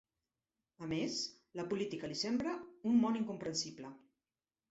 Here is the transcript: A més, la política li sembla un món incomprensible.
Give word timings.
A 0.83 0.87
més, 0.93 1.17
la 1.59 1.65
política 1.73 2.09
li 2.13 2.17
sembla 2.21 2.55
un 2.93 2.97
món 3.05 3.19
incomprensible. 3.21 3.93